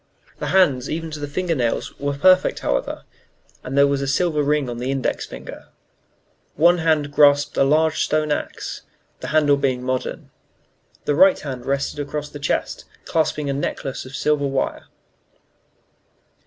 The 0.39 0.47
hands, 0.47 0.89
even 0.89 1.11
to 1.11 1.19
the 1.19 1.27
finger 1.27 1.53
nails, 1.53 1.93
were 1.99 2.17
perfect, 2.17 2.61
however, 2.61 3.03
and 3.63 3.77
there 3.77 3.85
was 3.85 4.01
a 4.01 4.07
silver 4.07 4.41
ring 4.41 4.67
on 4.67 4.79
the 4.79 4.89
index 4.89 5.27
finger. 5.27 5.67
One 6.55 6.79
hand 6.79 7.11
grasped 7.11 7.55
a 7.55 7.63
large 7.63 8.03
stone 8.03 8.31
axe 8.31 8.81
the 9.19 9.27
handle 9.27 9.57
being 9.57 9.83
modern. 9.83 10.31
The 11.05 11.13
right 11.13 11.39
hand 11.39 11.67
rested 11.67 11.99
across 11.99 12.29
the 12.29 12.39
chest, 12.39 12.85
clasping 13.05 13.47
a 13.47 13.53
necklace 13.53 14.03
of 14.03 14.15
silver 14.15 14.47
wire. 14.47 14.85